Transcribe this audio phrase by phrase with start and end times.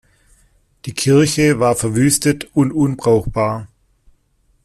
[0.85, 3.67] Die Kirche war verwüstet und unbrauchbar.